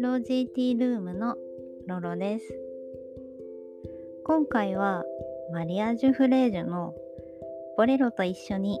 [0.00, 1.36] ロージーティールームの
[1.86, 2.52] ロロです。
[4.24, 5.04] 今回は
[5.52, 6.96] マリアージュフレージュの
[7.76, 8.80] ボレロと一緒に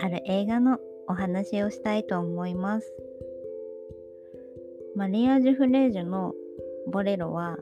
[0.00, 2.92] ある映画のお話をしたいと思います。
[4.96, 6.34] マリアージュフレージュの
[6.90, 7.56] ボレロは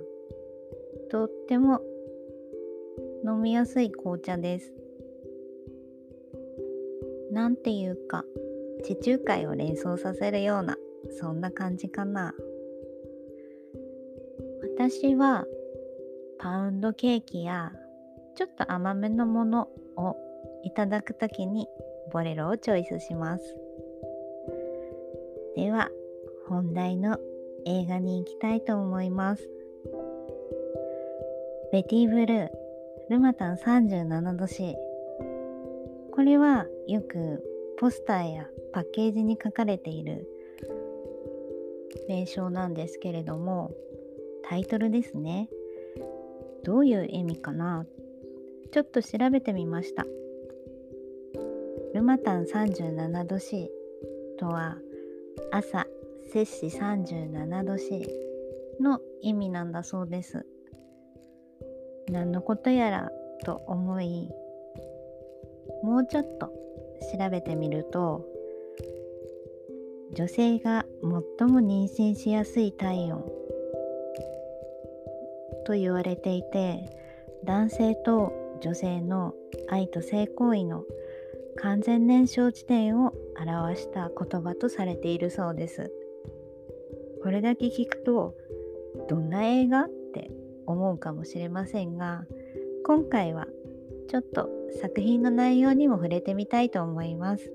[1.10, 1.82] とっても
[3.26, 4.81] 飲みやすい紅茶です。
[7.32, 8.24] なんていうか
[8.84, 10.76] 地中海を連想させるような
[11.18, 12.34] そんな感じかな。
[14.76, 15.46] 私は
[16.38, 17.72] パウンドケーキや
[18.36, 20.16] ちょっと甘めのものを
[20.64, 21.68] いただくときに
[22.12, 23.56] ボレロをチョイスします。
[25.56, 25.88] では
[26.48, 27.18] 本題の
[27.64, 29.48] 映画に行きたいと思います。
[31.72, 32.48] ベティブルー
[33.08, 34.76] ルマタン37度 C
[36.12, 37.42] これはよく
[37.78, 40.28] ポスターやパッケージに書かれている
[42.08, 43.72] 名称なんですけれども
[44.44, 45.48] タイトルですね。
[46.64, 47.86] どういう意味かな？
[48.70, 50.06] ちょっと調べてみました。
[51.94, 53.70] ルマタン37度 C
[54.38, 54.78] とは
[55.50, 55.86] 朝
[56.32, 58.08] 摂氏37度 C
[58.80, 60.46] の意味なんだそうです。
[62.08, 63.10] 何のことやら
[63.44, 64.28] と思い
[65.82, 66.52] もうちょっと
[67.02, 68.26] 調べてみると
[70.14, 73.24] 女性が最も妊娠しやすい体温
[75.64, 76.90] と言われていて
[77.44, 79.34] 男性と女性の
[79.68, 80.84] 愛と性行為の
[81.56, 85.92] 完全燃焼地点を表した言葉とされているそうです。
[87.22, 88.34] これだけ聞くと
[89.08, 90.30] どんな映画って
[90.66, 92.24] 思うかもしれませんが
[92.84, 93.46] 今回は
[94.12, 97.50] ちょっと作品の内容にも触れてみたいと思います。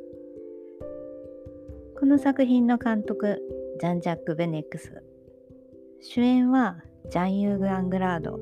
[2.00, 3.40] この作品の監督
[3.80, 5.04] ジャン・ジャック・ベネックス。
[6.02, 6.82] 主演は
[7.12, 8.40] ジャン・ユーグ・アングラード。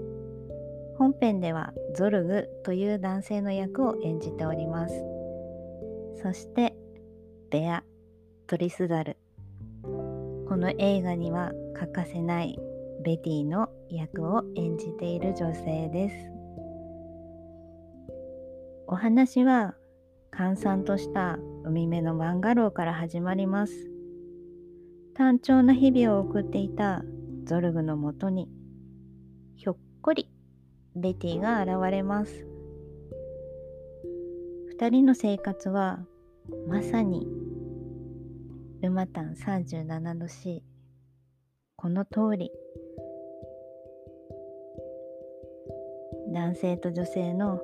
[0.98, 4.96] 本編ではゾルグという男性の役を演じております。
[6.24, 6.74] そして
[7.52, 7.84] ベア・
[8.47, 9.18] トリスダル。
[9.84, 12.58] この映画には欠かせない
[13.03, 16.34] ベティの役を演じている女性です。
[18.88, 19.73] お話は
[20.29, 23.73] 閑散とした海辺のバンガローから始まります。
[25.16, 27.03] 単調な日々を送っていた
[27.46, 28.47] ゾルグのもとに
[29.56, 30.29] ひょっこり
[30.96, 32.46] ベティが現れます。
[34.78, 36.06] 2人の生活は
[36.67, 37.25] まさに
[38.81, 40.63] ルマタン37度 C
[41.75, 42.52] この通り。
[46.31, 47.62] 男性と女性の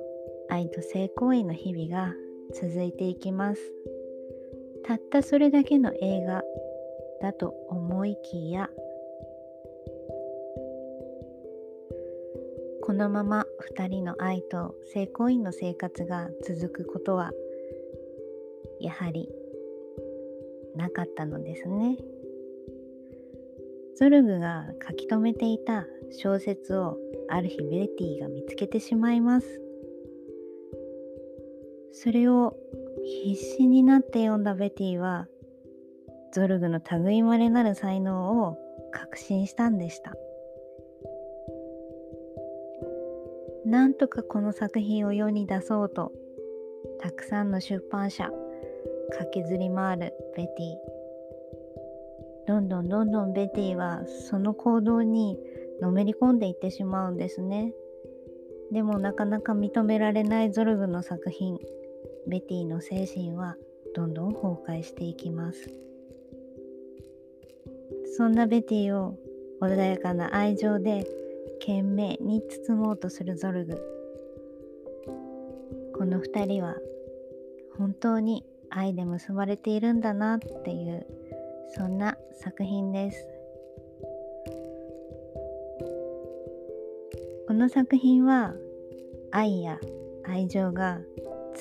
[0.52, 2.12] 愛と性行為の日々が
[2.54, 3.60] 続いていきます
[4.84, 6.42] たったそれだけの映画
[7.22, 8.68] だと思いきや
[12.82, 17.32] このまま2人の愛と性行為の生活が続くことは
[18.78, 19.30] やはり
[20.76, 21.96] なかったのですね。
[23.96, 26.98] ゾルグが書き留めていた小説を
[27.30, 29.62] ある日ベティが見つけてしまいます。
[31.92, 32.56] それを
[33.26, 35.28] 必死になって読んだベティは
[36.32, 38.58] ゾルグの類まれなる才能を
[38.90, 40.14] 確信したんでした。
[43.66, 46.12] なんとかこの作品を世に出そうと
[47.00, 48.30] たくさんの出版社
[49.10, 50.76] 駆けずり回るベティ。
[52.46, 55.38] どんどんどんどんベティはその行動に
[55.80, 57.72] のめり込んでいってしまうんですね。
[58.72, 61.58] でもなかなか認められないゾルグの作品。
[62.26, 63.56] ベティの精神は
[63.94, 65.74] どんどん崩壊していきます。
[68.16, 69.16] そんなベティを
[69.60, 71.06] 穏やかな愛情で
[71.60, 73.80] 懸命に包もうとするゾルグ。
[75.96, 76.76] この2人は
[77.78, 81.06] 本当に愛で結ばれているんだなっていう
[81.76, 83.26] そんな作品です。
[87.46, 88.54] この作品は
[89.30, 89.78] 愛や
[90.24, 91.00] 愛情が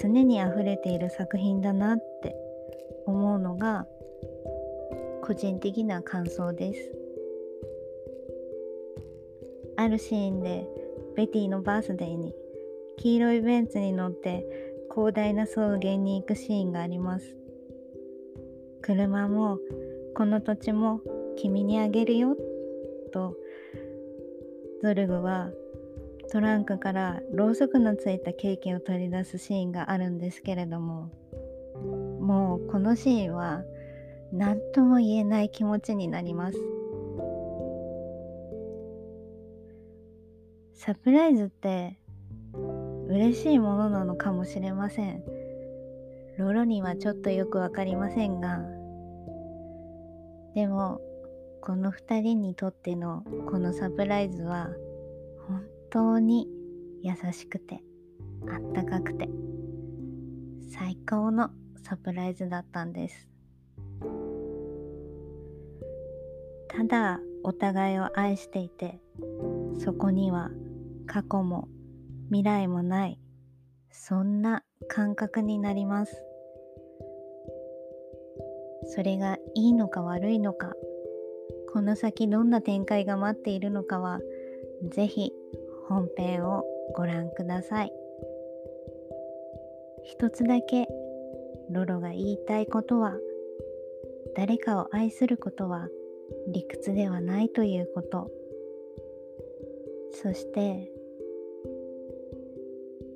[0.02, 2.36] 常に溢れている作品だなって
[3.06, 3.86] 思うのが
[5.22, 6.92] 個人的な感想です。
[9.78, 10.68] あるシーンで
[11.16, 12.34] ベティのバースデーに
[12.98, 14.44] 黄色いベンツに乗って
[14.92, 17.36] 広大な草原に行くシーンがあります。
[18.82, 19.60] 車も
[20.16, 21.02] この土地も
[21.38, 22.36] 君にあげるよ
[23.14, 23.36] と
[24.82, 25.52] ゾルグは
[26.32, 31.12] トランクからろうそくのついたケーキを取り出すシーンがあるんですけれども
[32.22, 33.64] もうこのシーンは
[34.32, 36.58] 何とも言えない気持ちになります。
[40.74, 42.00] サプライズって
[43.10, 45.24] 嬉しいものなのかもしれません。
[46.38, 48.62] ロロにはちょっとよくわかりませんが
[50.56, 51.02] でも
[51.62, 54.70] この2人にとってのこのサプライズは
[55.92, 56.48] 当に
[57.04, 57.84] 優しくて
[58.50, 59.30] あったかくて
[60.72, 61.52] 最高の
[61.84, 63.28] サプライズだったんです。
[66.70, 69.02] ただお互いを愛していて
[69.78, 70.50] そこには
[71.06, 71.68] 過去も
[72.28, 73.20] 未来もない
[73.92, 76.24] そんな感覚になります。
[78.86, 80.74] それがいいのか悪いのか
[81.72, 84.20] この先どんな展開が待っているのかは
[84.90, 85.32] ぜひ
[85.92, 86.64] 本編を
[86.96, 87.92] ご覧ください。
[90.04, 90.88] 一つだけ
[91.70, 93.14] ロロが言いたいことは
[94.36, 95.90] 誰かを愛することは
[96.48, 98.32] 理屈ではないということ。
[100.12, 100.90] そして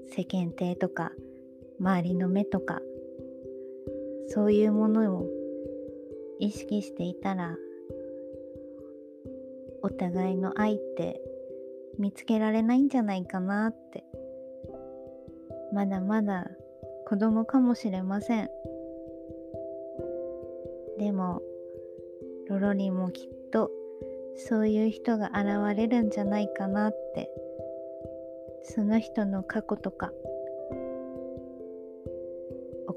[0.09, 1.13] 世間体とか
[1.79, 2.81] 周りの目とか
[4.27, 5.27] そういうものを
[6.39, 7.55] 意識していたら
[9.81, 11.21] お互いの愛って
[11.97, 14.03] 見つけられないんじゃないかなって。
[15.73, 16.49] まだまだ
[17.07, 18.49] 子供かもしれません。
[20.97, 21.41] でも
[22.47, 23.69] ロロリもきっと
[24.37, 27.29] そういう人が現れるんじゃないかなって。
[28.67, 30.11] その人の過去とか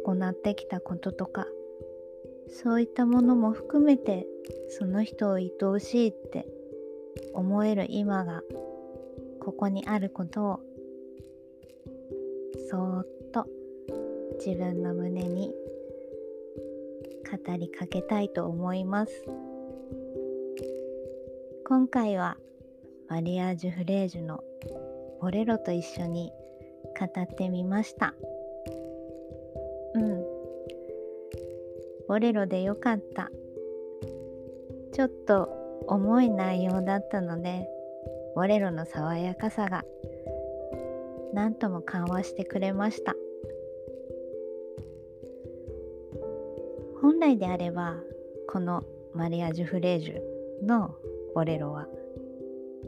[0.09, 1.47] 行ってきたこととか
[2.49, 4.27] そういったものも含めて
[4.71, 6.47] その人を愛おしいって
[7.35, 8.43] 思える今が
[9.49, 10.61] ここにあることを
[12.69, 13.47] そーっと
[14.45, 15.55] 自分の胸に
[17.25, 19.25] 語りかけたいと思います。
[21.65, 22.37] 今回は
[23.09, 24.45] マリアージュフレージュの
[25.23, 26.31] ボレロと一緒に
[27.01, 28.13] 語ってみました。
[29.95, 30.25] うん。
[32.07, 33.31] ボレロでよかった。
[34.93, 35.49] ちょっと
[35.87, 37.67] 重い内容だったので
[38.39, 39.83] ボレロの爽やかさが
[41.35, 43.17] 何とも緩和してくれました。
[47.03, 47.97] 本来であれば
[48.49, 50.95] このマリアー・ジュフレージュの
[51.35, 51.89] ボレロは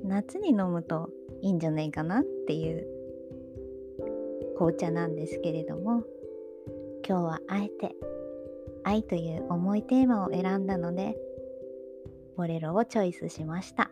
[0.04, 1.10] 夏に飲むと
[1.42, 2.86] いいんじゃないかなっていう
[4.56, 6.04] 紅茶なんですけれども
[7.04, 7.96] 今日はあえて
[8.84, 11.16] 愛という重いテーマを選んだので
[12.36, 13.89] ボレロをチョイスしました。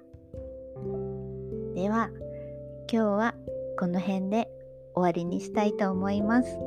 [1.78, 2.10] では
[2.90, 3.34] 今日は
[3.78, 4.48] この辺で
[4.96, 6.58] 終わりにしたいと思います。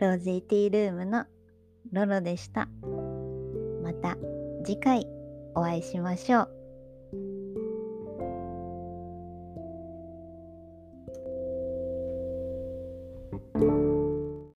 [0.00, 1.24] ロージーティールームの
[1.92, 2.68] ロロでした。
[3.84, 4.16] また
[4.64, 5.06] 次回
[5.54, 6.65] お会いしましょう。